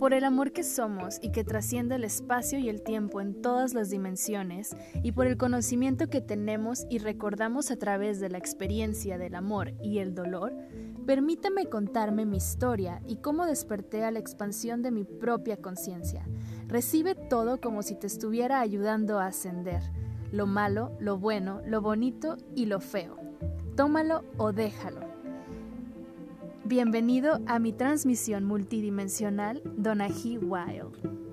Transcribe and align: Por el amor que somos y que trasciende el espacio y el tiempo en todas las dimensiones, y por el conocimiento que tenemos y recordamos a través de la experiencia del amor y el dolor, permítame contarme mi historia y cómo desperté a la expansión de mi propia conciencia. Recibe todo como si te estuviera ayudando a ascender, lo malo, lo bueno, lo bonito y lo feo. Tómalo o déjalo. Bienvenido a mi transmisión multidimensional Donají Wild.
Por 0.00 0.14
el 0.14 0.24
amor 0.24 0.52
que 0.52 0.62
somos 0.62 1.18
y 1.20 1.30
que 1.30 1.44
trasciende 1.44 1.96
el 1.96 2.04
espacio 2.04 2.58
y 2.58 2.70
el 2.70 2.80
tiempo 2.80 3.20
en 3.20 3.42
todas 3.42 3.74
las 3.74 3.90
dimensiones, 3.90 4.74
y 5.02 5.12
por 5.12 5.26
el 5.26 5.36
conocimiento 5.36 6.08
que 6.08 6.22
tenemos 6.22 6.86
y 6.88 7.00
recordamos 7.00 7.70
a 7.70 7.76
través 7.76 8.18
de 8.18 8.30
la 8.30 8.38
experiencia 8.38 9.18
del 9.18 9.34
amor 9.34 9.74
y 9.82 9.98
el 9.98 10.14
dolor, 10.14 10.54
permítame 11.04 11.66
contarme 11.66 12.24
mi 12.24 12.38
historia 12.38 13.02
y 13.06 13.16
cómo 13.16 13.44
desperté 13.44 14.02
a 14.02 14.10
la 14.10 14.20
expansión 14.20 14.80
de 14.80 14.90
mi 14.90 15.04
propia 15.04 15.58
conciencia. 15.58 16.26
Recibe 16.66 17.14
todo 17.14 17.60
como 17.60 17.82
si 17.82 17.94
te 17.94 18.06
estuviera 18.06 18.60
ayudando 18.60 19.18
a 19.18 19.26
ascender, 19.26 19.82
lo 20.32 20.46
malo, 20.46 20.96
lo 20.98 21.18
bueno, 21.18 21.60
lo 21.66 21.82
bonito 21.82 22.38
y 22.54 22.64
lo 22.64 22.80
feo. 22.80 23.18
Tómalo 23.76 24.24
o 24.38 24.54
déjalo. 24.54 25.19
Bienvenido 26.70 27.40
a 27.48 27.58
mi 27.58 27.72
transmisión 27.72 28.44
multidimensional 28.44 29.60
Donají 29.76 30.38
Wild. 30.38 31.29